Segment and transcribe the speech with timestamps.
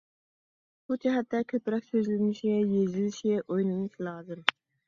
[0.91, 4.47] بۇ جەھەتتە كۆپرەك سۆزلىنىشى، يېزىلىشى، ئويلىنىشى لازىم.